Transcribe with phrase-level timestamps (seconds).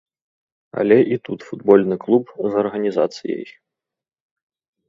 [0.83, 3.47] Але і тут футбольны клуб з арганізацыяй.